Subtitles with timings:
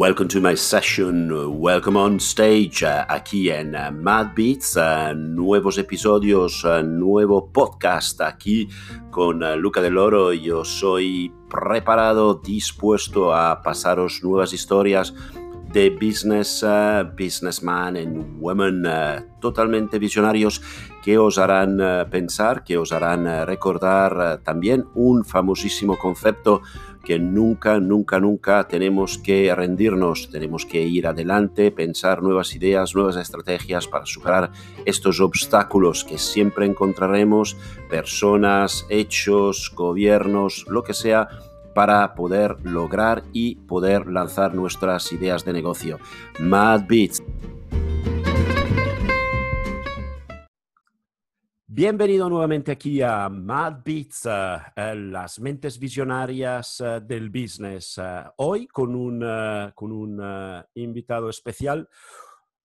[0.00, 1.28] Welcome to my session,
[1.60, 8.66] welcome on stage uh, aquí en uh, Mad Beats, uh, nuevos episodios, nuevo podcast aquí
[9.10, 10.32] con Luca del Oro.
[10.32, 15.12] Yo soy preparado, dispuesto a pasaros nuevas historias
[15.70, 16.64] de business,
[17.14, 18.82] businessman and women
[19.38, 20.62] totalmente visionarios
[21.02, 21.78] que os harán
[22.10, 26.62] pensar, que os harán recordar también un famosísimo concepto
[27.04, 33.16] que nunca, nunca, nunca tenemos que rendirnos, tenemos que ir adelante, pensar nuevas ideas, nuevas
[33.16, 34.50] estrategias para superar
[34.84, 37.56] estos obstáculos que siempre encontraremos,
[37.88, 41.28] personas, hechos, gobiernos, lo que sea,
[41.74, 45.98] para poder lograr y poder lanzar nuestras ideas de negocio.
[46.38, 47.22] Mad Beats.
[51.82, 57.96] Bienvenido nuevamente aquí a Mad Beats, eh, las mentes visionarias eh, del business.
[57.96, 59.20] Eh, hoy con un,
[59.74, 61.88] con un invitado especial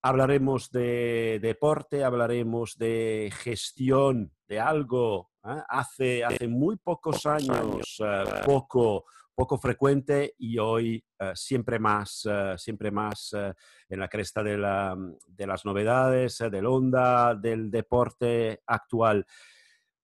[0.02, 5.30] hablaremos de deporte, hablaremos de gestión de algo.
[5.42, 7.98] Hace, hace muy pocos años,
[8.44, 9.06] poco,
[9.36, 13.52] poco frecuente y hoy eh, siempre más, eh, siempre más eh,
[13.90, 19.26] en la cresta de, las novedades, del onda, del deporte actual.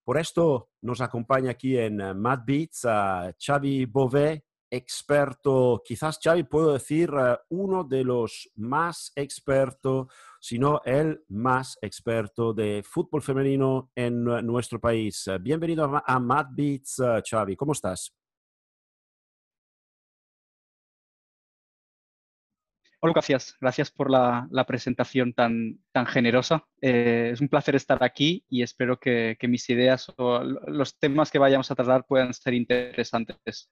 [0.05, 6.73] Por esto nos acompaña aquí en Mad Beats a Xavi Bové, experto, quizás Xavi puedo
[6.73, 7.11] decir
[7.51, 10.09] uno de los más expertos,
[10.41, 15.31] si no el más experto de fútbol femenino en nuestro país.
[15.41, 18.13] Bienvenido a Mad Beats, Xavi, ¿cómo estás?
[23.05, 23.57] Hola, gracias.
[23.61, 26.65] Gracias por la, presentación tan, tan generosa.
[26.81, 31.41] Eh, es un placer estar aquí y espero que, mis ideas o los temas que
[31.41, 33.69] vayamos a tratar puedan ser interesantes.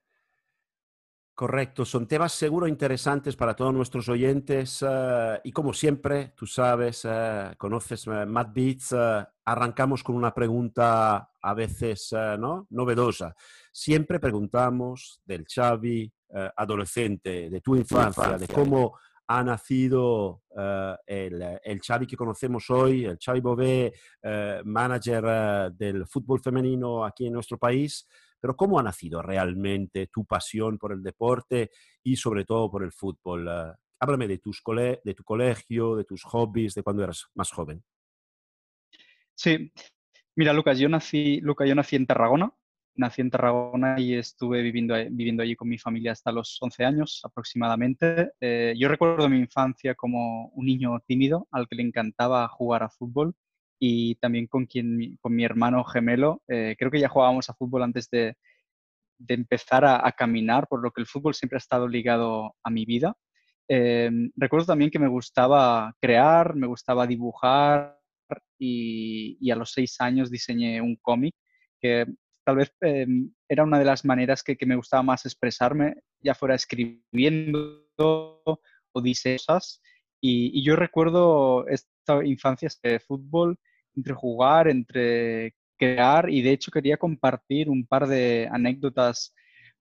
[1.33, 7.07] Correcto, son temas seguro interesantes para todos nuestros oyentes eh, y como siempre, tú sabes,
[7.09, 8.97] eh, conoces Mad Beats,
[9.45, 12.67] arrancamos con una pregunta a veces ¿no?
[12.71, 13.37] novedosa.
[13.71, 16.13] Siempre preguntamos del Xavi
[16.57, 18.99] adolescente, de tu infancia, de cómo
[19.33, 25.71] ha nacido eh, el, el, Xavi que conocemos hoy, el Xavi Bové, eh, manager eh,
[25.73, 28.09] del fútbol femenino aquí en nuestro país.
[28.41, 31.71] Pero ¿cómo ha nacido realmente tu pasión por el deporte
[32.03, 33.49] y sobre todo por el fútbol?
[34.01, 37.85] háblame de, tus de tu colegio, de tus hobbies, de cuando eras más joven.
[39.37, 39.73] Sí,
[40.35, 42.53] mira Lucas, yo nací, Lucas, yo nací en Tarragona,
[42.95, 47.21] nací en Tarragona y estuve viviendo, viviendo allí con mi familia hasta los 11 años
[47.25, 48.33] aproximadamente.
[48.41, 52.91] Eh, yo recuerdo mi infancia como un niño tímido al que le encantaba jugar a
[52.91, 53.35] fútbol
[53.79, 56.43] y también con, quien, con mi hermano gemelo.
[56.49, 58.37] Eh, creo que ya jugábamos a fútbol antes de,
[59.19, 62.85] de empezar a, caminar, por lo que el fútbol siempre ha estado ligado a mi
[62.85, 63.17] vida.
[63.69, 67.99] Eh, recuerdo también que me gustaba crear, me gustaba dibujar
[68.59, 71.35] y, y a los seis años diseñé un cómic
[71.81, 72.07] que
[72.51, 76.57] tal vez em, era una de las maneras que, me gustaba más expresarme, ya fuera
[76.57, 79.81] escribiendo o diseños.
[80.21, 83.57] Y, y yo recuerdo esta infancia de fútbol,
[83.95, 89.33] entre jugar, entre crear, y de hecho quería compartir un par de anécdotas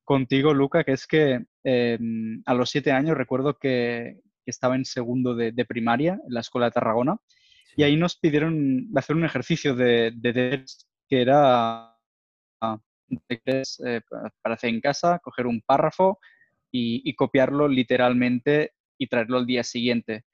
[0.03, 5.35] contigo, Luca, que es que em, a los siete años recuerdo que, estaba en segundo
[5.35, 7.17] de, primaria en la escuela de Tarragona,
[7.75, 10.65] y ahí nos pidieron hacer un ejercicio de, de
[11.07, 11.88] que era
[13.29, 14.01] eh,
[14.41, 16.19] para hacer en casa, coger un párrafo
[16.71, 20.25] y, copiarlo literalmente y traerlo al día siguiente.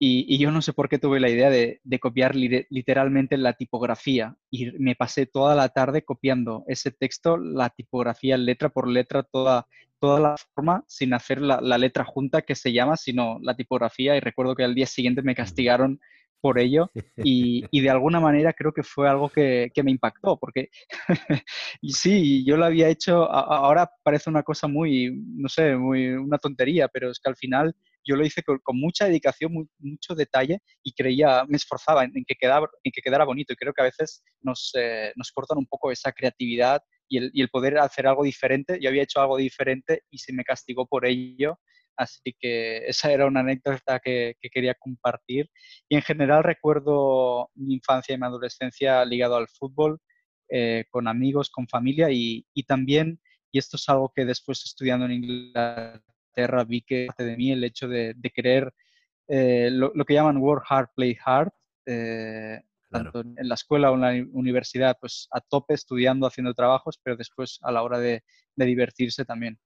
[0.00, 4.70] Y, yo no sé por qué tuve la idea de, copiar literalmente la tipografía y
[4.72, 9.66] me pasé toda la tarde copiando ese texto, la tipografía letra por letra, toda,
[10.00, 14.16] toda la forma, sin hacer la, la letra junta que se llama, sino la tipografía.
[14.16, 16.00] Y recuerdo que al día siguiente me castigaron
[16.40, 20.38] por ello y, y, de alguna manera creo que fue algo que, que me impactó,
[20.38, 20.68] porque
[21.80, 26.38] y sí, yo lo había hecho, ahora parece una cosa muy, no sé, muy una
[26.38, 27.74] tontería, pero es que al final
[28.04, 32.66] yo lo hice con, mucha dedicación, mucho detalle y creía, me esforzaba en, que, quedara,
[32.82, 35.92] en que quedara bonito y creo que a veces nos, eh, nos cortan un poco
[35.92, 38.78] esa creatividad y el, y el poder hacer algo diferente.
[38.80, 41.58] Yo había hecho algo diferente y se me castigó por ello
[41.98, 45.50] Así que esa era una anécdota que, quería compartir.
[45.88, 49.98] Y en general recuerdo mi infancia y mi adolescencia ligado al fútbol,
[50.48, 55.12] eh, con amigos, con familia y, también, y esto es algo que después estudiando en
[55.12, 58.72] Inglaterra vi que parte de mí el hecho de, querer
[59.26, 61.50] eh, lo, que llaman work hard, play hard.
[61.86, 62.60] Eh,
[62.90, 67.16] tanto en la escuela o en la universidad, pues a tope estudiando, haciendo trabajos, pero
[67.16, 68.22] después a la hora de
[68.56, 69.58] divertirse también.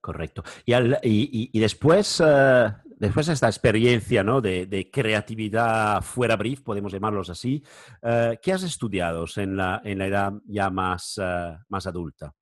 [0.00, 0.44] Correcto.
[0.64, 4.40] Y, después, uh, después de esta experiencia ¿no?
[4.40, 7.62] de, creatividad fuera brief, podemos llamarlos así,
[8.02, 12.32] uh, ¿qué has estudiado en la, en la edad ya más, uh, más adulta?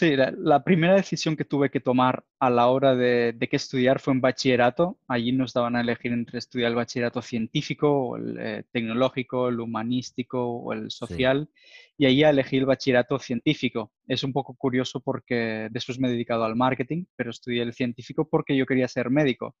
[0.00, 4.14] Sí, la, primera decisión que tuve que tomar a la hora de, qué estudiar fue
[4.14, 4.98] en bachillerato.
[5.06, 9.60] Allí nos daban a elegir entre estudiar el bachillerato científico, o el eh, tecnológico, el
[9.60, 11.50] humanístico o el social.
[11.98, 13.92] Y ahí elegí el bachillerato científico.
[14.08, 18.26] Es un poco curioso porque después me he dedicado al marketing, pero estudié el científico
[18.26, 19.54] porque yo quería ser médico.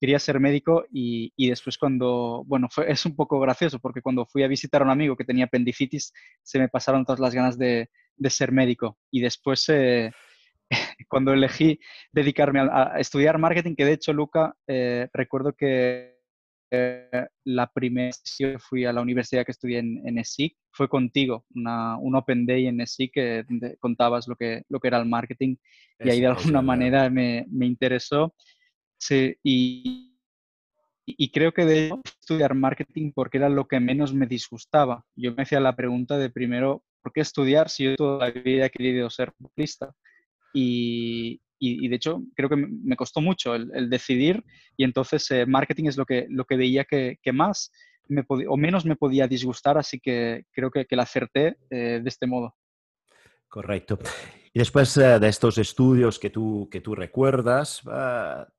[0.00, 4.24] Quería ser médico y, y después cuando, bueno, fue, es un poco gracioso porque cuando
[4.24, 7.58] fui a visitar a un amigo que tenía apendicitis, se me pasaron todas las ganas
[7.58, 7.90] de,
[8.22, 8.98] de ser médico.
[9.10, 10.12] Y después, eh,
[11.08, 11.78] cuando elegí
[12.12, 16.12] dedicarme a, estudiar marketing, que de hecho, Luca, eh, recuerdo que
[16.70, 20.88] eh, la primera vez que fui a la universidad que estudié en, en ESIC fue
[20.88, 23.44] contigo, una, un Open Day en ESIC que
[23.78, 25.56] contabas lo que, lo que era el marketing
[25.98, 28.34] y ahí de alguna manera me, me, interesó.
[28.98, 30.16] Sí, y,
[31.04, 31.90] y creo que de
[32.20, 35.04] estudiar marketing porque era lo que menos me disgustaba.
[35.14, 38.66] Yo me hacía la pregunta de primero, ¿por qué estudiar si yo toda la vida
[38.66, 39.92] he querido ser futbolista?
[40.54, 44.44] Y, y, de hecho creo que me costó mucho el, decidir
[44.76, 47.70] y entonces eh, marketing es lo que, lo que veía que, que más
[48.08, 52.08] me o menos me podía disgustar, así que creo que, que la acerté eh, de
[52.08, 52.56] este modo.
[53.48, 53.98] Correcto.
[54.52, 57.82] Y después eh, de estos estudios que tú, que tú recuerdas,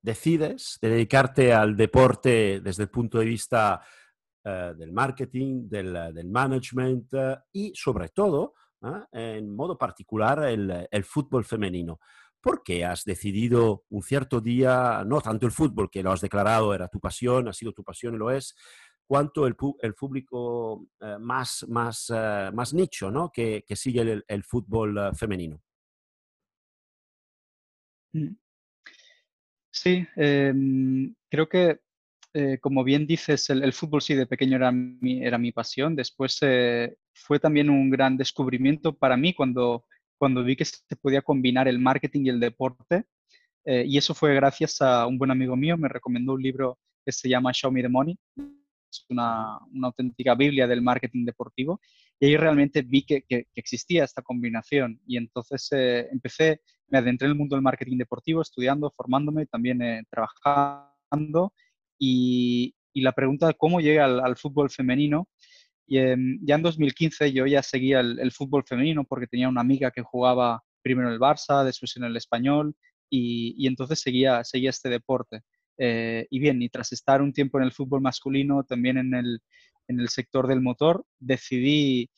[0.01, 3.81] decides dedicarte al deporte desde el punto de vista
[4.45, 9.38] eh, del marketing, del, del management eh, y sobre todo, ¿eh?
[9.38, 12.00] en modo particular, el, el, fútbol femenino.
[12.42, 16.74] ¿Por qué has decidido un cierto día, no tanto el fútbol, que lo has declarado,
[16.74, 18.56] era tu pasión, ha sido tu pasión y lo es,
[19.06, 20.88] cuanto el, el público
[21.19, 22.12] más, más,
[22.54, 23.31] más nicho ¿no?
[23.31, 25.62] que, que sigue el, el fútbol femenino?
[28.13, 28.36] Mm.
[29.74, 30.54] Sí, eh,
[31.30, 31.80] creo que
[32.36, 35.96] eh, como bien dices, el, fútbol sí de pequeño era mi, era mi pasión.
[35.96, 39.86] Después eh, fue también un gran descubrimiento para mí cuando,
[40.18, 43.06] cuando vi que se podía combinar el marketing y el deporte.
[43.66, 47.12] Eh, y eso fue gracias a un buen amigo mío, me recomendó un libro que
[47.12, 48.18] se llama Show Me the Money.
[48.36, 51.82] Es una, una auténtica Biblia del marketing deportivo.
[52.20, 55.00] Y ahí realmente vi que, que, existía esta combinación.
[55.06, 61.54] Y entonces empecé, me adentré en el mundo del marketing deportivo, estudiando, formándome, también trabajando
[62.00, 65.28] y, la pregunta de cómo llega al, fútbol femenino.
[65.88, 65.98] Y,
[66.45, 70.62] ya en 2015 yo ya seguía el, fútbol femenino porque tenía una amiga que jugaba
[70.81, 72.75] primero en el Barça, después en el Español
[73.10, 75.42] y, entonces seguía, seguía este deporte.
[75.78, 79.39] Eh, y bien, y tras estar un tiempo en el fútbol masculino, también en el,
[79.88, 82.10] en el sector del motor, decidí,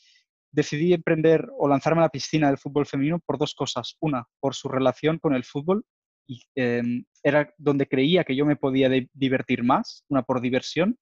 [0.51, 3.97] decidí emprender o lanzarme a la piscina del fútbol femenino por dos cosas.
[3.99, 5.85] Una, por su relación con el fútbol
[6.27, 10.97] y em, era donde creía que yo me podía divertir más, una por diversión,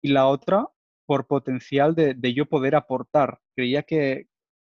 [0.00, 0.66] y la otra
[1.06, 3.38] por potencial de, yo poder aportar.
[3.54, 4.26] Creía que,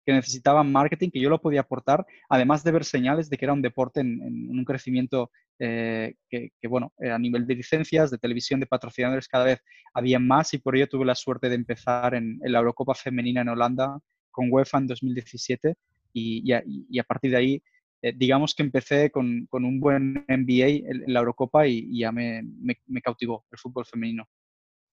[0.05, 3.53] que, necesitaba marketing, que yo lo podía aportar, además de ver señales de que era
[3.53, 4.21] un deporte en,
[4.51, 9.45] un crecimiento eh, que, bueno, eh, a nivel de licencias, de televisión, de patrocinadores, cada
[9.45, 9.61] vez
[9.93, 13.49] había más y por ello tuve la suerte de empezar en, la Eurocopa Femenina en
[13.49, 13.99] Holanda
[14.31, 15.75] con UEFA en 2017
[16.13, 17.63] y, y a partir de ahí
[18.03, 22.43] eh, digamos que empecé con, con, un buen MBA en, la Eurocopa y, ya me,
[22.43, 24.29] me, cautivó el fútbol femenino.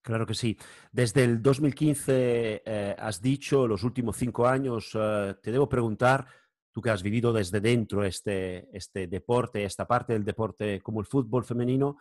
[0.02, 0.58] Claro que sí.
[0.92, 6.26] Desde el 2015 eh, has dicho, los últimos cinco años, eh, te debo preguntar,
[6.74, 11.08] tú que has vivido desde dentro este, este deporte, esta parte del deporte como el
[11.08, 11.98] fútbol femenino,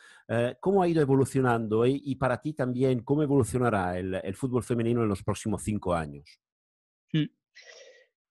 [0.60, 1.86] ¿cómo ha ido evolucionando?
[1.86, 5.94] Y, y, para ti también, ¿cómo evolucionará el, el, fútbol femenino en los próximos cinco
[5.94, 6.40] años?
[7.10, 7.24] Hmm.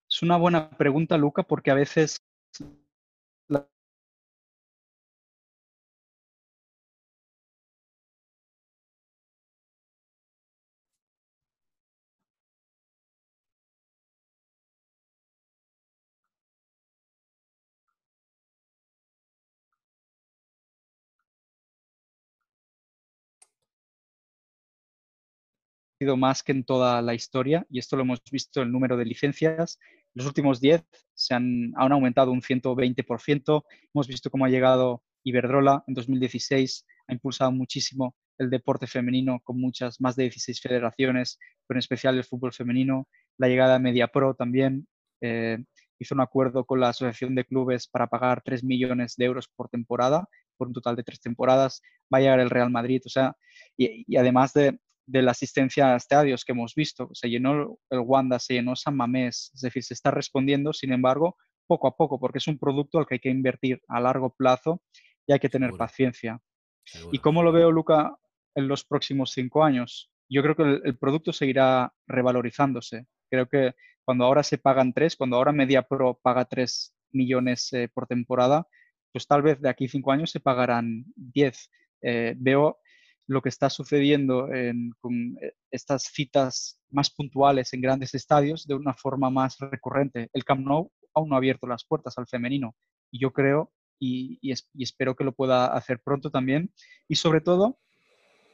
[0.08, 2.24] Es una buena pregunta, Luca, porque a veces
[26.18, 29.80] más que en toda la historia, y esto lo hemos visto el número de licencias.
[30.14, 30.84] Los últimos 10
[31.14, 33.64] se han, han aumentado un 120%.
[33.94, 39.60] Hemos visto cómo ha llegado Iberdrola en 2016, ha impulsado muchísimo el deporte femenino con
[39.60, 43.08] muchas, más de 16 federaciones, pero en especial el fútbol femenino.
[43.38, 44.88] La llegada de MediaPro también
[45.22, 45.58] eh,
[45.98, 49.70] hizo un acuerdo con la Asociación de Clubes para pagar 3 millones de euros por
[49.70, 51.82] temporada, por un total de tres temporadas.
[52.14, 53.36] Va a llegar el Real Madrid, o sea,
[53.78, 57.10] y además de, de la asistencia a estadios que hemos visto.
[57.14, 61.38] Se llenó el Wanda, se llenó San Mamés, es decir, se está respondiendo, sin embargo,
[61.68, 64.82] poco a poco, porque es un producto al que hay que invertir a largo plazo
[65.28, 66.40] y hay que tener paciencia.
[67.12, 68.16] ¿Y cómo lo veo, Luca,
[68.56, 70.12] en los próximos cinco años?
[70.30, 73.08] Yo creo que el, producto seguirá revalorizándose.
[73.30, 77.90] Creo que cuando ahora se pagan tres, cuando ahora Media Pro paga tres millones eh,
[77.94, 78.68] por temporada,
[79.12, 81.72] pues tal vez de aquí cinco años se pagarán diez.
[82.02, 82.80] Eh, veo
[83.28, 84.48] lo que está sucediendo
[85.00, 90.30] con eh, estas citas más puntuales en grandes estadios de una forma más recurrente.
[90.34, 92.76] El Camp Nou aún no ha abierto las puertas al femenino
[93.12, 94.40] y yo creo y,
[94.78, 96.72] espero que lo pueda hacer pronto también.
[97.08, 97.80] Y sobre todo,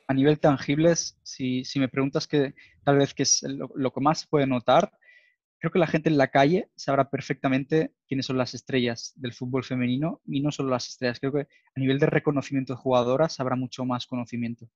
[0.07, 4.27] a nivel tangibles, si, me preguntas que tal vez que es lo, lo, que más
[4.27, 4.91] puede notar,
[5.61, 9.63] creo que la gente en la calle sabrá perfectamente quiénes son las estrellas del fútbol
[9.63, 11.19] femenino y no solo las estrellas.
[11.19, 14.67] Creo que a nivel de reconocimiento de jugadoras habrá mucho más conocimiento.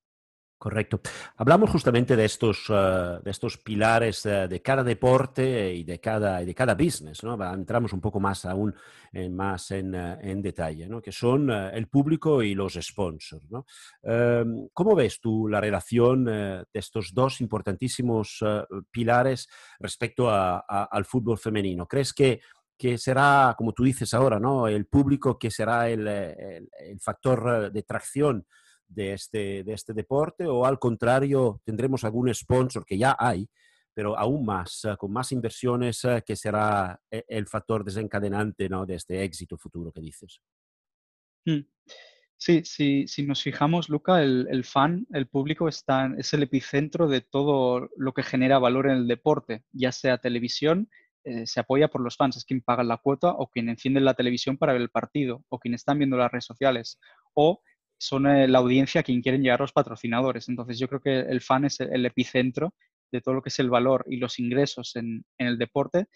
[0.66, 1.00] Correcto.
[1.36, 6.40] Hablamos justamente de estos, eh, de estos pilares eh, de cada deporte y de cada,
[6.40, 7.40] de cada business, ¿no?
[7.54, 8.74] Entramos un poco más aún
[9.12, 11.00] eh, más en, en, detalle, ¿no?
[11.00, 13.64] Que son el público y los sponsors, ¿no?
[14.02, 18.44] Em, ¿Cómo ves tú la relación de estos dos importantísimos
[18.90, 21.86] pilares respecto a, al fútbol femenino?
[21.86, 22.40] ¿Crees que
[22.78, 24.68] que será, como tú dices ahora, ¿no?
[24.68, 28.46] el público que será el, el, el factor de tracción
[28.88, 33.48] de este, de este deporte o al contrario tendremos algún sponsor que ya hay,
[33.96, 38.84] pero aún más, eh, con más inversiones eh, que será eh, el factor desencadenante ¿no?
[38.84, 40.40] de este éxito futuro que dices.
[41.46, 41.60] Mm.
[42.38, 47.22] Sí, sí, si nos fijamos, Luca, el, fan, el público está, es el epicentro de
[47.22, 50.90] todo lo que genera valor en el deporte, ya sea televisión,
[51.46, 54.58] se apoya por los fans, es quien paga la cuota o quien enciende la televisión
[54.58, 57.00] para ver el partido o quien están viendo las redes sociales
[57.32, 57.62] o
[57.98, 60.48] son eh, la audiencia a quien quieren llegar los patrocinadores.
[60.48, 62.74] Entonces yo creo que el fan es el, epicentro
[63.10, 66.06] de todo lo que es el valor y los ingresos en, el deporte.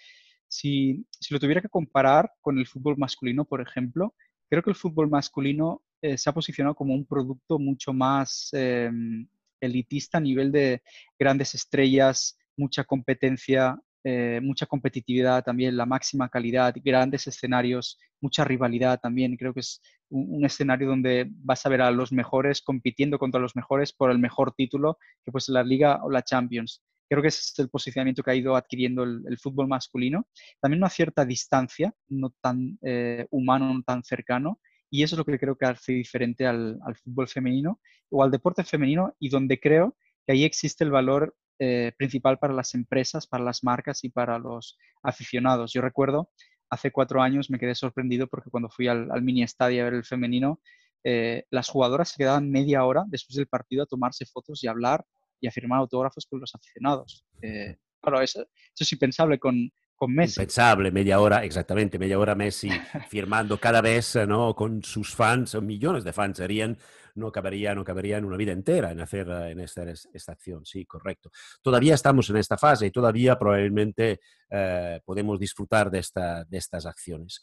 [0.48, 4.14] Si, lo tuviera que comparar con el fútbol masculino, por ejemplo,
[4.48, 9.28] creo que el fútbol masculino eh, se ha posicionado como un producto mucho más em,
[9.60, 10.82] elitista a nivel de
[11.18, 18.98] grandes estrellas, mucha competencia, eh, mucha competitividad también, la máxima calidad, grandes escenarios, mucha rivalidad
[19.00, 19.36] también.
[19.36, 23.56] Creo que es un, escenario donde vas a ver a los mejores compitiendo contra los
[23.56, 26.82] mejores por el mejor título, que pues la Liga o la Champions.
[27.08, 30.26] Creo que es el posicionamiento que ha ido adquiriendo el, fútbol masculino.
[30.60, 34.60] También una cierta distancia, no tan eh, humano, no tan cercano.
[34.90, 37.80] Y eso es lo que creo que hace diferente al fútbol femenino
[38.10, 42.54] o al deporte femenino y donde creo que ahí existe el valor eh, principal para
[42.54, 45.74] las empresas, para las marcas y para los aficionados.
[45.74, 46.30] Yo recuerdo,
[46.70, 50.04] hace cuatro años me quedé sorprendido porque cuando fui al, mini estadio a ver el
[50.04, 50.62] femenino,
[51.04, 55.04] eh, las jugadoras se quedaban media hora después del partido a tomarse fotos y hablar
[55.38, 57.26] y a firmar autógrafos con los aficionados.
[57.42, 58.48] Eh, claro, eso, eso,
[58.78, 60.40] es impensable con, con Messi.
[60.40, 62.70] Impensable, media hora, exactamente, media hora Messi
[63.10, 64.56] firmando cada vez ¿no?
[64.56, 66.78] con sus fans, millones de fans serían
[67.20, 70.64] no cabería, no cabería en una vida entera en hacer en esta, esta acción.
[70.64, 71.30] Sí, correcto.
[71.62, 76.86] Todavía estamos en esta fase y todavía probablemente eh, podemos disfrutar de, esta, de estas
[76.86, 77.40] acciones.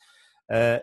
[0.50, 0.82] Eh,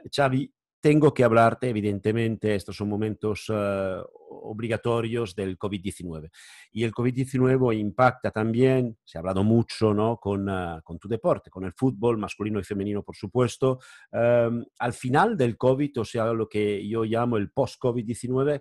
[0.84, 6.30] tengo que hablarte, evidentemente, estos son momentos uh, obligatorios del COVID-19.
[6.72, 10.18] Y el COVID-19 impacta también, se ha hablado mucho ¿no?
[10.18, 13.78] con, uh, con, tu deporte, con el fútbol masculino y femenino, por supuesto.
[14.12, 18.60] Um, al final del COVID, o sea, lo que yo llamo el post-COVID-19,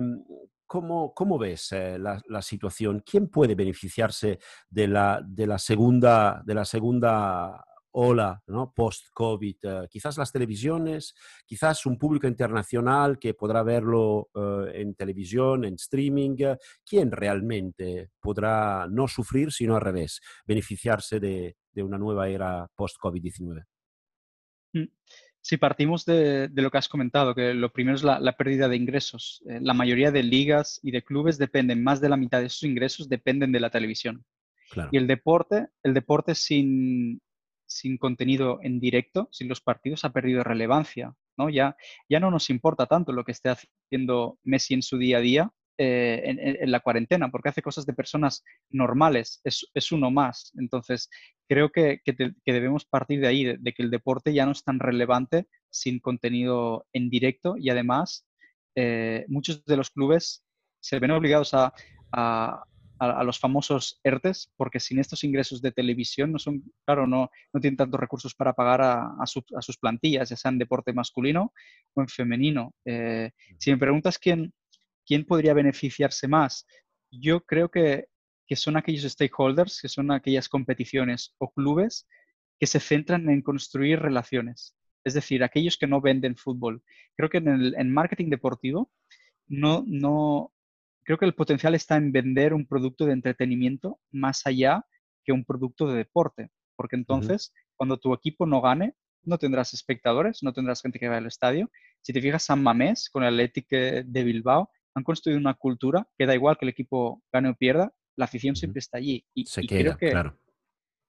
[0.00, 0.24] um,
[0.66, 3.04] ¿Cómo, ¿cómo, ves eh, la, la, situación?
[3.08, 8.72] ¿Quién puede beneficiarse de la, de la segunda, de la segunda ola ¿no?
[8.74, 11.14] post-COVID, eh, quizás las televisiones,
[11.46, 16.36] quizás un público internacional que podrá verlo eh, en televisión, en streaming,
[16.84, 23.64] ¿quién realmente podrá no sufrir, sino al revés, beneficiarse de, de una nueva era post-COVID-19?
[24.72, 24.84] Mm.
[25.40, 28.66] Si partimos de, de, lo que has comentado, que lo primero es la, la pérdida
[28.66, 29.42] de ingresos.
[29.46, 32.62] Eh, la mayoría de ligas y de clubes dependen, más de la mitad de sus
[32.62, 34.24] ingresos dependen de la televisión.
[34.70, 34.88] Claro.
[34.90, 37.20] Y el deporte, el deporte sin,
[37.66, 41.14] sin contenido en directo, sin los partidos, ha perdido relevancia.
[41.36, 41.50] ¿no?
[41.50, 41.76] Ya,
[42.08, 45.52] ya no nos importa tanto lo que esté haciendo Messi en su día a día
[45.76, 46.22] eh,
[46.60, 50.52] en, la cuarentena, porque hace cosas de personas normales, es, es uno más.
[50.56, 51.10] Entonces,
[51.48, 54.78] creo que, que, debemos partir de ahí, de, que el deporte ya no es tan
[54.78, 58.24] relevante sin contenido en directo y además
[58.76, 60.44] eh, muchos de los clubes
[60.80, 61.72] se ven obligados a,
[62.12, 62.64] a,
[63.00, 67.76] los famosos ERTES, porque sin estos ingresos de televisión no son, claro, no, no tienen
[67.76, 71.52] tantos recursos para pagar a, sus plantillas, ya sea en deporte masculino
[71.94, 72.74] o en femenino.
[72.84, 74.52] Eh, si me preguntas quién,
[75.04, 76.66] quién podría beneficiarse más,
[77.10, 78.06] yo creo que,
[78.46, 82.06] que son aquellos stakeholders, que son aquellas competiciones o clubes
[82.58, 84.76] que se centran en construir relaciones.
[85.04, 86.82] Es decir, aquellos que no venden fútbol.
[87.16, 88.90] Creo que en el marketing deportivo
[89.48, 90.53] no, no,
[91.04, 94.84] creo que el potencial está en vender un producto de entretenimiento más allá
[95.24, 96.50] que un producto de deporte.
[96.76, 101.18] Porque entonces, cuando tu equipo no gane, no tendrás espectadores, no tendrás gente que vaya
[101.18, 101.70] al estadio.
[102.02, 106.26] Si te fijas, San Mamés con el Atlético de Bilbao han construido una cultura que
[106.26, 109.24] da igual que el equipo gane o pierda, la afición siempre está allí.
[109.34, 110.38] Y, Se queda, claro.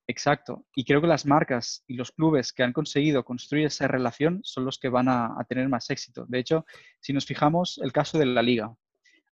[0.07, 0.65] Exacto.
[0.75, 4.65] Y creo que las marcas y los clubes que han conseguido construir esa relación son
[4.65, 6.25] los que van a, tener más éxito.
[6.27, 6.65] De hecho,
[6.99, 8.75] si nos fijamos, el caso de la liga.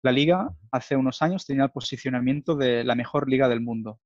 [0.02, 4.00] La liga hace unos años tenía el posicionamiento de la mejor liga del mundo.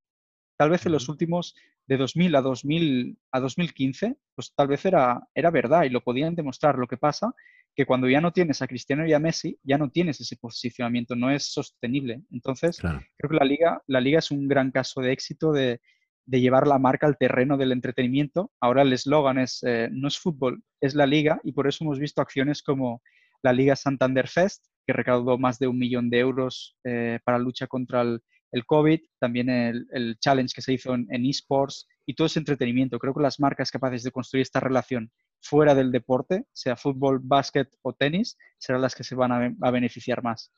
[0.58, 1.54] Tal vez en los últimos,
[1.86, 6.34] de 2000 a, 2000 a 2015, pues tal vez era, era verdad y lo podían
[6.34, 6.78] demostrar.
[6.78, 7.34] Lo que pasa
[7.74, 11.14] que cuando ya no tienes a Cristiano y a Messi, ya no tienes ese posicionamiento,
[11.14, 12.22] no es sostenible.
[12.30, 15.80] Entonces, creo que la liga, la liga es un gran caso de éxito de,
[16.26, 18.52] de llevar la marca al terreno del entretenimiento.
[18.60, 21.98] Ahora el eslogan es eh, no es fútbol, es la liga y por eso hemos
[21.98, 23.02] visto acciones como
[23.42, 27.66] la Liga Santander Fest, que recaudó más de un millón de euros eh, para lucha
[27.66, 28.20] contra el,
[28.66, 32.98] COVID, también el, challenge que se hizo en, esports y todo ese entretenimiento.
[32.98, 35.10] Creo que las marcas capaces de construir esta relación
[35.42, 40.22] fuera del deporte, sea fútbol, básquet o tenis, serán las que se van a beneficiar
[40.22, 40.52] más.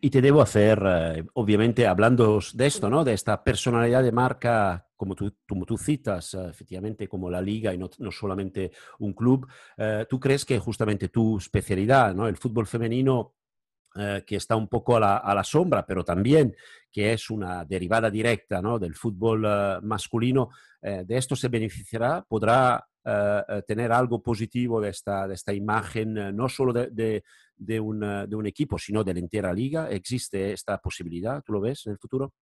[0.00, 3.04] Y te debo hacer, eh, obviamente, hablando de esto, ¿no?
[3.04, 5.34] De esta personalidad de marca, como tú,
[5.66, 8.70] tú citas, eh, efectivamente, como la liga y no, no solamente
[9.00, 9.46] un club,
[10.08, 12.28] ¿tú crees que justamente tu especialidad, ¿no?
[12.28, 13.34] El fútbol femenino,
[14.26, 16.54] que está un poco a la, a la, sombra, pero también
[16.90, 18.78] que es una derivada directa, ¿no?
[18.78, 19.46] Del fútbol
[19.82, 22.24] masculino, ¿de esto se beneficiará?
[22.26, 22.86] ¿Podrá
[23.66, 27.22] tener algo positivo de esta, de esta imagen, no solo de,
[27.80, 29.90] un, equipo, sino de la entera liga?
[29.90, 31.42] ¿Existe esta posibilidad?
[31.44, 32.32] ¿Tú lo ves en el futuro?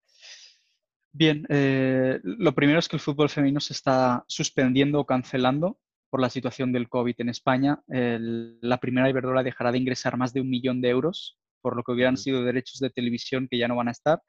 [1.13, 5.79] Bien, eh, lo primero es que el fútbol femenino se está suspendiendo o cancelando
[6.09, 7.81] por la situación del COVID en España.
[7.87, 11.93] la primera Iberdrola dejará de ingresar más de un millón de euros, por lo que
[11.93, 14.21] hubieran sido derechos de televisión que ya no van a estar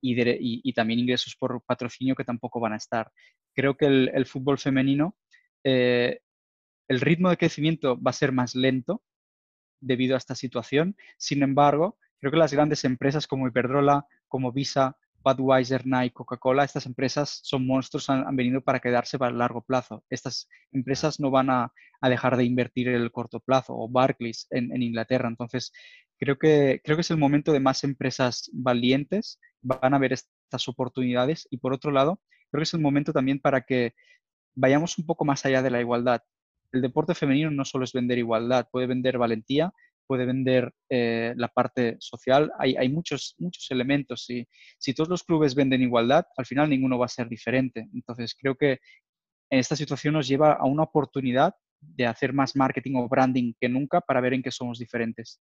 [0.00, 3.10] y, y, también ingresos por patrocinio que tampoco van a estar.
[3.54, 5.16] Creo que el, el fútbol femenino,
[5.64, 6.20] eh,
[6.88, 9.02] el ritmo de crecimiento va a ser más lento
[9.80, 10.96] debido a esta situación.
[11.18, 16.86] Sin embargo, creo que las grandes empresas como Iberdrola, como Visa, Budweiser, Nike, Coca-Cola, estas
[16.86, 20.04] empresas son monstruos, han, venido para quedarse para el largo plazo.
[20.08, 24.80] Estas empresas no van a, dejar de invertir en el corto plazo, o Barclays en,
[24.80, 25.28] Inglaterra.
[25.28, 25.72] Entonces,
[26.18, 30.68] creo que, creo que es el momento de más empresas valientes, van a ver estas
[30.68, 33.94] oportunidades y por otro lado, creo que es el momento también para que
[34.54, 36.22] vayamos un poco más allá de la igualdad
[36.72, 39.72] el deporte femenino no solo es vender igualdad, puede vender valentía,
[40.06, 42.52] puede vender eh, la parte social.
[42.58, 44.28] Hay, hay, muchos, muchos elementos.
[44.30, 44.46] Y
[44.78, 47.88] si todos los clubes venden igualdad, al final ninguno va a ser diferente.
[47.92, 48.78] Entonces, creo que
[49.50, 54.00] esta situación nos lleva a una oportunidad de hacer más marketing o branding que nunca
[54.00, 55.40] para ver en qué somos diferentes.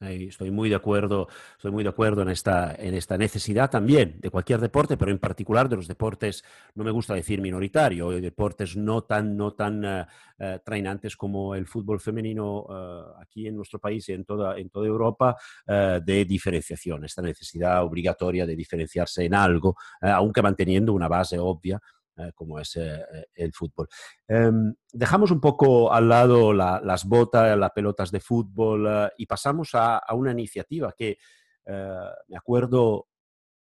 [0.00, 4.28] Estoy muy de acuerdo, estoy muy de acuerdo en esta, en esta necesidad también de
[4.28, 9.02] cualquier deporte, pero en particular de los deportes, no me gusta decir minoritario, deportes no
[9.02, 10.06] tan, no tan eh,
[10.38, 14.68] eh, trainantes como el fútbol femenino eh, aquí en nuestro país y en toda, en
[14.68, 21.38] toda Europa, de diferenciación, esta necesidad obligatoria de diferenciarse en algo, aunque manteniendo una base
[21.38, 22.03] obvia eh,
[22.34, 23.88] como es eh, eh, el fútbol.
[24.28, 30.02] Em, dejamos un poco al lado las botas, las pelotas de fútbol y pasamos a,
[30.12, 31.18] una iniciativa que
[31.66, 33.08] me acuerdo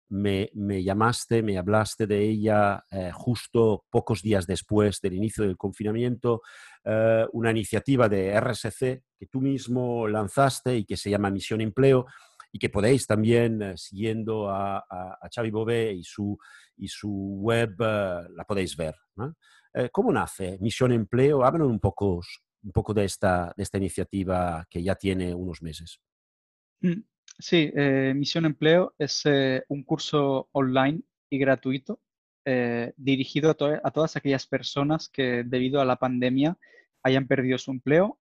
[0.08, 0.50] me,
[0.82, 6.42] llamaste, me hablaste de ella justo pocos días después del inicio del confinamiento,
[7.32, 12.06] una iniciativa de RSC que tú mismo lanzaste y que se llama Misión Empleo
[12.52, 16.38] y que podéis también, siguiendo a, a, Xavi Bové y su,
[16.76, 17.10] y su
[17.40, 18.94] web eh, la podéis ver.
[19.74, 21.44] Eh, ¿Cómo nace Misión Empleo?
[21.44, 22.20] Háblanos un poco,
[22.62, 25.98] un poco de, esta, de esta iniciativa que ya tiene unos meses.
[26.82, 27.00] Mm,
[27.38, 29.24] sí, eh, Misión Empleo es
[29.68, 32.00] un curso online y gratuito
[32.96, 36.58] dirigido a, a, todas aquellas personas que debido a la pandemia
[37.04, 38.18] hayan perdido su empleo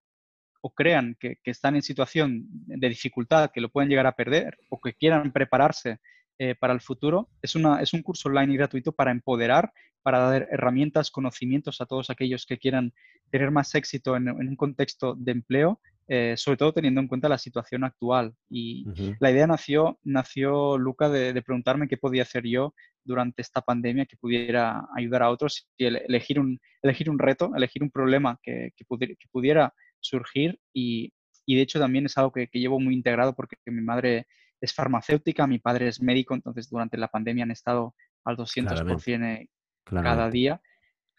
[0.61, 4.57] o crean que, que, están en situación de dificultad, que lo pueden llegar a perder
[4.69, 5.99] o que quieran prepararse
[6.43, 7.29] eh, para el futuro.
[7.39, 9.71] Es, una, es un curso online y gratuito para empoderar,
[10.01, 12.93] para dar herramientas, conocimientos a todos aquellos que quieran
[13.29, 17.37] tener más éxito en, un contexto de empleo, eh, sobre todo teniendo en cuenta la
[17.37, 18.33] situación actual.
[18.49, 18.87] Y
[19.19, 24.17] la idea nació, nació Luca, de, preguntarme qué podía hacer yo durante esta pandemia que
[24.17, 28.83] pudiera ayudar a otros y elegir un, elegir un reto, elegir un problema que, que,
[29.29, 31.13] pudiera, surgir y,
[31.45, 34.27] y, de hecho también es algo que, que llevo muy integrado porque mi madre
[34.61, 39.49] es farmacéutica, mi padre es médico, entonces durante la pandemia han estado al 200%
[39.85, 40.61] cada día.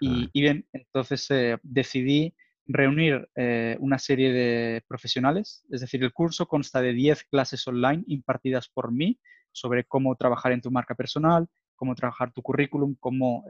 [0.00, 1.28] Y, bien, entonces
[1.62, 2.34] decidí
[2.66, 3.28] reunir
[3.78, 8.90] una serie de profesionales, es decir, el curso consta de 10 clases online impartidas por
[8.90, 9.20] mí
[9.52, 13.44] sobre cómo trabajar en tu marca personal, cómo trabajar tu currículum, cómo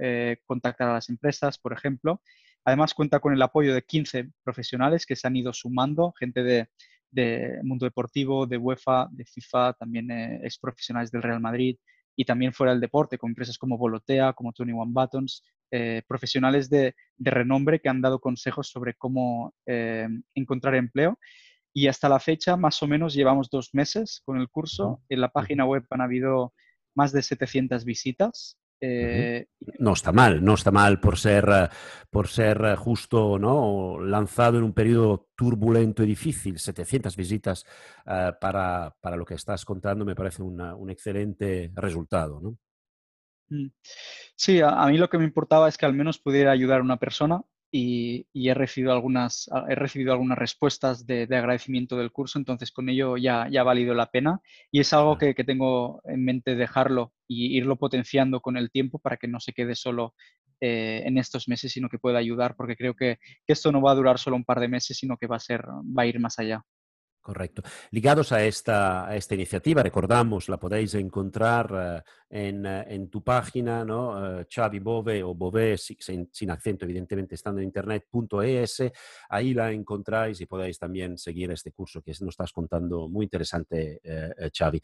[0.44, 2.20] contactar a las empresas, por ejemplo.
[2.64, 6.68] Además, cuenta con el apoyo de 15 profesionales que se han ido sumando, gente de,
[7.12, 11.76] de mundo deportivo, de UEFA, de FIFA, también eh, ex profesionales del Real Madrid
[12.16, 16.68] y también fuera del deporte, con empresas como Volotea, como Tony One Buttons, eh, profesionales
[16.68, 21.18] de, renombre que han dado consejos sobre cómo eh, encontrar empleo.
[21.74, 25.02] Y hasta la fecha, más o menos, llevamos dos meses con el curso.
[25.08, 26.52] En la página web han habido
[26.94, 29.46] más de 700 visitas eh,
[29.78, 31.68] no está mal, no está mal por ser, eh,
[32.10, 34.00] por ser eh, justo ¿no?
[34.00, 36.58] lanzado en un periodo turbulento y difícil.
[36.58, 37.64] 700 visitas
[38.04, 42.40] para, para, lo que estás contando me parece un excelente resultado.
[42.40, 42.58] ¿no?
[43.50, 43.68] Mm.
[44.34, 46.98] Sí, a, mí lo que me importaba es que al menos pudiera ayudar a una
[46.98, 47.42] persona
[47.74, 53.16] y, he, recibido algunas, he recibido algunas respuestas de, agradecimiento del curso, entonces con ello
[53.16, 57.56] ya, ya ha valido la pena y es algo que, tengo en mente dejarlo y
[57.56, 60.14] irlo potenciando con el tiempo para que no se quede solo
[60.60, 63.92] eh, en estos meses, sino que pueda ayudar, porque creo que, que, esto no va
[63.92, 66.20] a durar solo un par de meses, sino que va a, ser, va a ir
[66.20, 66.62] más allá.
[67.22, 67.62] Correcto.
[67.92, 73.22] Ligados a esta, a esta iniciativa, recordamos, la podéis encontrar eh, en, eh, en, tu
[73.22, 74.40] página, ¿no?
[74.40, 78.82] Uh, Xavi Bove o Bove, sin, sin, acento, evidentemente, estando en internet.es.
[79.28, 84.00] Ahí la encontráis y podéis también seguir este curso que nos estás contando, muy interesante,
[84.52, 84.80] Xavi.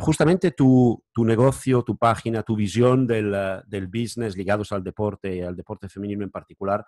[0.00, 5.40] Justamente tu, tu, negocio, tu página, tu visión del, del, business ligados al deporte y
[5.40, 6.86] al deporte femenino en particular,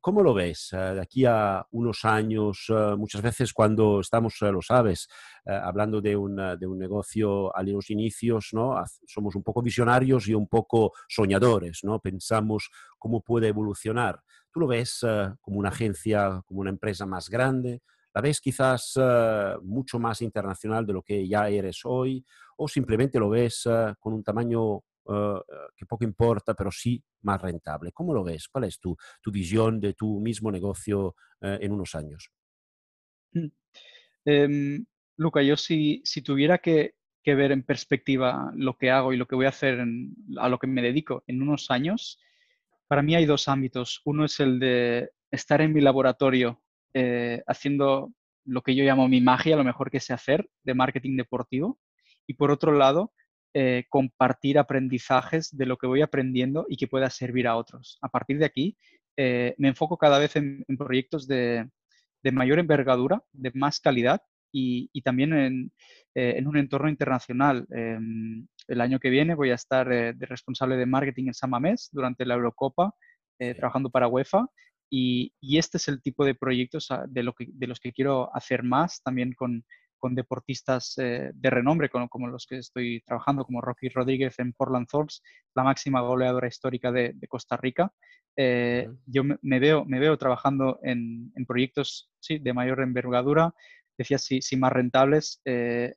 [0.00, 0.68] ¿cómo lo ves?
[0.72, 5.08] de aquí a unos años, muchas veces cuando estamos, lo sabes,
[5.46, 8.74] eh, hablando de un, de un, negocio a los inicios, ¿no?
[9.06, 12.00] somos un poco visionarios y un poco soñadores, ¿no?
[12.00, 14.20] pensamos cómo puede evolucionar.
[14.50, 17.82] ¿Tú lo ves eh, como una agencia, como una empresa más grande?
[18.12, 22.26] ¿La ves quizás eh, mucho más internacional de lo que ya eres hoy?
[22.56, 23.62] ¿O simplemente lo ves
[24.00, 24.80] con un tamaño
[25.76, 27.92] que poco importa, pero sí más rentable?
[27.92, 28.48] ¿Cómo lo ves?
[28.48, 32.32] ¿Cuál es tu, tu visión de tu mismo negocio en unos años?
[34.24, 34.84] Em,
[35.16, 39.36] Luca, yo si, si tuviera que, ver en perspectiva lo que hago y lo que
[39.36, 39.84] voy a hacer,
[40.38, 42.18] a lo que me dedico en unos años,
[42.88, 44.02] para mí hay dos ámbitos.
[44.04, 46.60] Uno es el de estar en mi laboratorio
[46.94, 48.12] eh, haciendo
[48.44, 51.78] lo que yo llamo mi magia, lo mejor que sé hacer de marketing deportivo.
[52.26, 53.12] Y por otro lado,
[53.54, 57.98] eh, compartir aprendizajes de lo que voy aprendiendo y que pueda servir a otros.
[58.02, 58.76] A partir de aquí,
[59.16, 61.68] eh, me enfoco cada vez en proyectos de,
[62.22, 65.32] de mayor envergadura, de más calidad y, también
[66.14, 67.66] eh, en, un entorno internacional.
[67.70, 71.88] Em, el año que viene voy a estar eh, de responsable de marketing en Samamés
[71.92, 72.94] durante la Eurocopa,
[73.38, 74.46] eh, trabajando para UEFA.
[74.90, 78.34] Y, este es el tipo de proyectos ah, de, lo que, de los que quiero
[78.36, 79.64] hacer más, también con,
[80.02, 84.88] con deportistas de renombre, como, como, los que estoy trabajando, como Rocky Rodríguez en Portland
[84.90, 85.22] Thorns,
[85.54, 87.92] la máxima goleadora histórica de, de Costa Rica.
[88.36, 93.54] Eh, yo me veo, me veo trabajando en, proyectos sí, de mayor envergadura,
[93.96, 95.40] decía si, si más rentables.
[95.44, 95.94] Eh,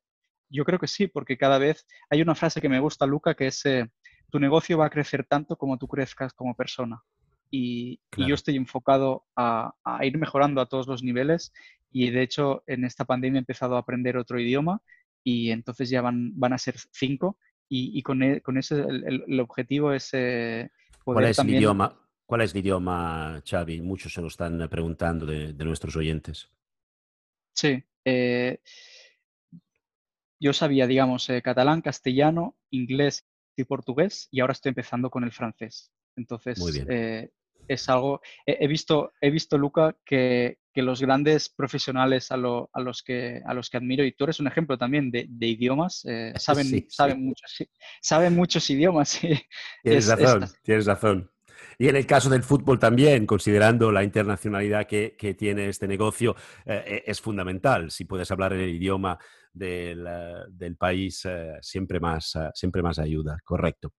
[0.48, 3.48] yo creo que sí, porque cada vez hay una frase que me gusta, Luca, que
[3.48, 3.90] es, eh,
[4.30, 7.02] tu negocio va a crecer tanto como tú crezcas como persona.
[7.50, 11.52] Y, yo estoy enfocado a, ir mejorando a todos los niveles
[11.90, 14.82] y de hecho en esta pandemia he empezado a aprender otro idioma
[15.22, 19.92] y entonces ya van, van a ser cinco y, con, e, con ese el, objetivo
[19.92, 20.70] es poder
[21.04, 22.06] ¿Cuál es el idioma?
[22.26, 23.80] ¿Cuál es el idioma, Xavi?
[23.80, 26.50] Muchos se lo están preguntando de, nuestros oyentes.
[27.54, 27.82] Sí.
[28.04, 28.60] Eh,
[30.40, 33.24] yo sabía, digamos, eh, catalán, castellano, inglés
[33.56, 35.92] y portugués y ahora estoy empezando con el francés.
[36.16, 37.30] Entonces, eh,
[37.68, 38.20] es algo...
[38.44, 43.78] He, visto, he visto, Luca, que, los grandes profesionales a, los que, a los que
[43.78, 46.04] admiro, y tú eres un ejemplo también de, idiomas,
[46.36, 47.64] saben, saben, Muchos,
[48.02, 49.20] saben muchos idiomas.
[49.82, 51.30] Tienes razón, tienes razón.
[51.78, 56.82] Y en el caso del fútbol también, considerando la internacionalidad que, tiene este negocio, eh,
[56.86, 57.90] eh, es fundamental.
[57.90, 59.18] Si puedes hablar en el idioma
[59.52, 61.26] del, eh, país,
[61.60, 63.38] siempre, más, siempre más ayuda.
[63.44, 63.92] Correcto.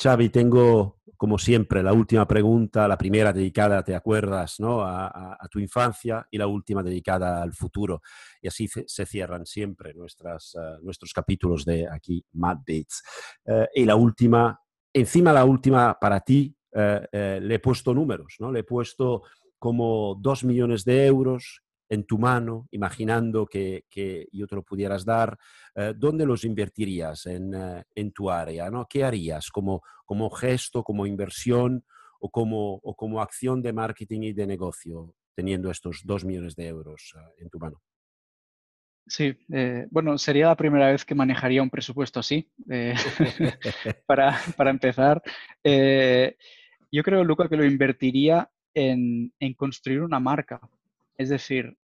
[0.00, 4.82] Xavi, tengo, como siempre, la última pregunta, la primera dedicada, ¿te acuerdas?, ¿no?
[4.82, 8.02] a, tu infancia y la última dedicada al futuro.
[8.40, 13.02] Y así se, cierran siempre nuestras, nuestros capítulos de aquí, Mad Beats.
[13.74, 14.60] y la última
[14.92, 18.50] Encima la última para ti eh, eh, le he puesto números, ¿no?
[18.50, 19.22] Le he puesto
[19.58, 23.84] como dos millones de euros en tu mano, imaginando que,
[24.32, 25.38] yo te lo pudieras dar,
[25.74, 27.54] eh, ¿dónde los invertirías en,
[27.94, 28.70] en, tu área?
[28.70, 28.86] ¿no?
[28.88, 31.84] ¿Qué harías como, como gesto, como inversión
[32.20, 36.66] o como, o como acción de marketing y de negocio teniendo estos dos millones de
[36.66, 37.80] euros en tu mano?
[39.08, 42.50] Sí, eh, bueno, sería la primera vez que manejaría un presupuesto así.
[42.70, 42.94] Eh,
[44.06, 45.22] para, para, empezar,
[45.64, 46.36] eh,
[46.92, 50.60] yo creo, Luca, que lo invertiría en, en construir una marca.
[51.18, 51.76] Es decir,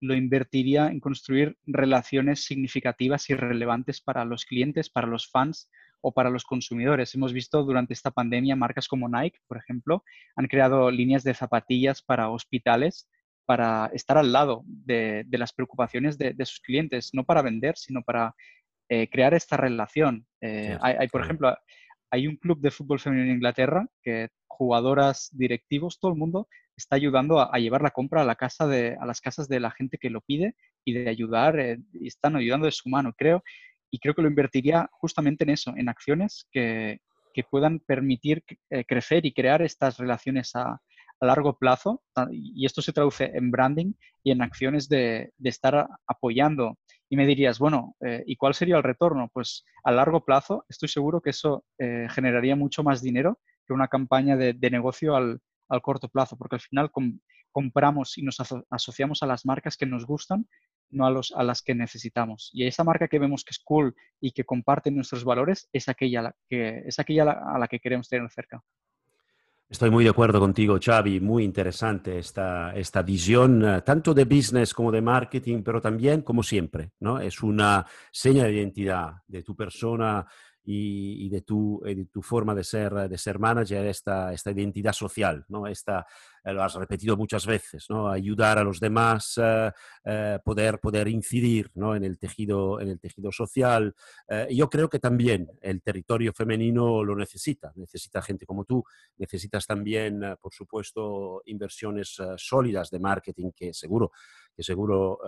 [0.00, 6.12] lo invertiría en construir relaciones significativas y relevantes para los clientes, para los fans o
[6.12, 7.14] para los consumidores.
[7.14, 12.02] Hemos visto durante esta pandemia marcas como Nike, por ejemplo, han creado líneas de zapatillas
[12.02, 13.08] para hospitales
[13.46, 18.34] para estar al lado de, las preocupaciones de, sus clientes, no para vender, sino para
[18.88, 20.26] eh, crear esta relación.
[20.40, 21.56] Eh, hay, por ejemplo,
[22.10, 26.96] hay un club de fútbol femenino en Inglaterra que jugadoras, directivos, todo el mundo está
[26.96, 28.36] ayudando a, llevar la compra a, las
[29.20, 32.88] casas de la gente que lo pide y de ayudar, eh, están ayudando de su
[32.88, 33.42] mano, creo.
[33.90, 37.00] Y creo que lo invertiría justamente en eso, en acciones que,
[37.50, 38.42] puedan permitir
[38.88, 40.80] crecer y crear estas relaciones a
[41.20, 43.92] largo plazo, y esto se traduce en branding
[44.22, 46.78] y en acciones de, estar apoyando.
[47.08, 49.30] Y me dirías, bueno, eh, ¿y cuál sería el retorno?
[49.32, 53.88] Pues a largo plazo estoy seguro que eso eh, generaría mucho más dinero que una
[53.88, 55.40] campaña de, negocio al,
[55.82, 56.90] corto plazo, porque al final
[57.50, 58.38] compramos y nos
[58.70, 60.46] asociamos a las marcas que nos gustan,
[60.90, 62.50] no a, los, a las que necesitamos.
[62.52, 66.32] Y esa marca que vemos que es cool y que comparte nuestros valores es aquella,
[66.48, 68.62] que, es aquella a la que queremos tener cerca.
[69.68, 71.18] Estoy muy de acuerdo contigo, Xavi.
[71.18, 76.44] Muy interesante esta, esta visión, eh, tanto de business como de marketing, pero también, como
[76.44, 77.18] siempre, ¿no?
[77.18, 80.24] es una seña de identidad de tu persona
[80.62, 85.44] y, de, tu, de, tu, forma de ser, de ser manager, esta, esta identidad social,
[85.48, 85.66] ¿no?
[85.68, 86.04] Esta, eh,
[86.52, 88.08] lo has repetido muchas veces, ¿no?
[88.08, 89.70] ayudar a los demás, eh,
[90.04, 91.96] eh, poder, poder incidir ¿no?
[91.96, 93.94] en, el tejido, en el tejido social.
[94.50, 98.84] yo creo que también el territorio femenino lo necesita, necesita gente como tú,
[99.18, 104.12] necesitas también, por supuesto, inversiones sólidas de marketing que seguro
[104.54, 105.18] que seguro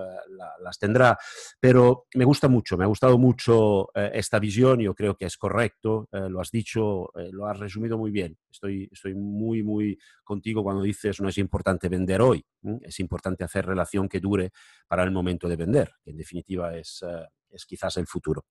[0.61, 1.19] las tendrá.
[1.61, 6.09] Pero me gusta mucho, me ha gustado mucho esta visión, yo creo que es correcto,
[6.13, 8.39] lo has dicho, lo has resumido muy bien.
[8.51, 12.45] Estoy, estoy muy, muy contigo cuando dices no es importante vender hoy,
[12.83, 14.53] es importante hacer relación que dure
[14.87, 18.45] para el momento de vender, que en definitiva es, eh, es quizás el futuro.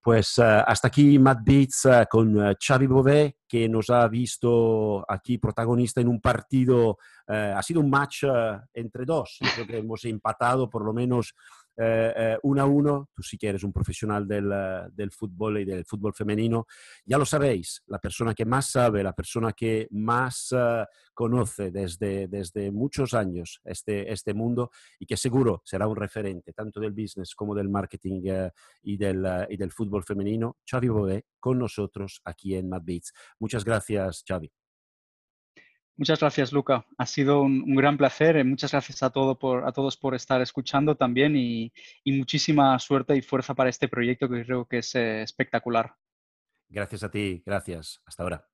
[0.00, 5.38] Pues eh, hasta aquí Matt Beats eh, con Xavi Bové, que nos ha visto aquí
[5.38, 8.24] protagonista en un partido, ha sido un match
[8.74, 11.34] entre dos, creo que hemos empatado por lo menos
[11.76, 15.58] eh, eh, uno a uno, tú sí que eres un profesional del, eh, del, fútbol
[15.58, 16.66] y del fútbol femenino,
[17.04, 20.54] ya lo sabéis, la persona que más sabe, la persona que más
[21.12, 26.80] conoce desde, desde muchos años este, este mundo y que seguro será un referente tanto
[26.80, 28.22] del business como del marketing
[28.82, 33.12] y, del, y del fútbol femenino, Xavi Bové, con nosotros aquí en Mad Beats.
[33.38, 34.50] Muchas gracias, Xavi.
[35.96, 36.84] Muchas gracias, Luca.
[36.98, 38.36] Ha sido un, gran placer.
[38.36, 41.72] Eh, muchas gracias a, todo por, a todos por estar escuchando también y,
[42.04, 45.94] muchísima suerte y fuerza para este proyecto que creo que es eh, espectacular.
[46.68, 47.42] Gracias a ti.
[47.46, 48.02] Gracias.
[48.06, 48.53] Hasta ahora.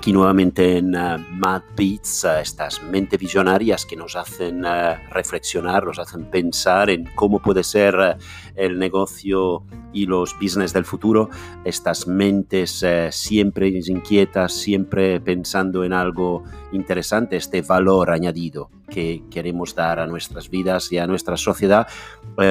[0.00, 5.84] Aquí nuevamente en uh, Mad Beats, uh, estas mentes visionarias que nos hacen uh, reflexionar,
[5.84, 8.16] nos hacen pensar en cómo puede ser
[8.56, 11.28] el negocio y los business del futuro,
[11.66, 19.98] estas mentes siempre inquietas, siempre pensando en algo interesante, este valor añadido que queremos dar
[19.98, 21.88] a nuestras vidas y a nuestra sociedad,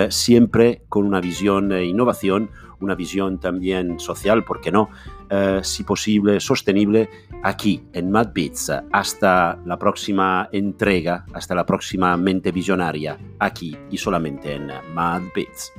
[0.09, 2.49] siempre con una visión de innovación,
[2.81, 4.89] una visión también social, ¿por qué no?
[5.29, 7.09] Eh, si posible, sostenible
[7.43, 8.71] aquí en Mad Beats.
[8.91, 15.73] Hasta la próxima entrega, hasta la próxima mente visionaria, aquí y solamente en Mad Beats.